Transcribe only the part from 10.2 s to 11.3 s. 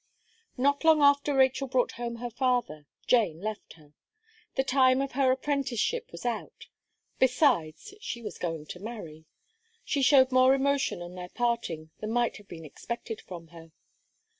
more emotion on their